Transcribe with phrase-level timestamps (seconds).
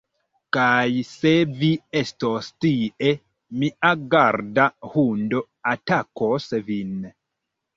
[0.55, 1.69] Kaj se vi
[2.01, 3.11] estos tie,
[3.65, 5.45] mia garda hundo
[5.77, 6.99] atakos vin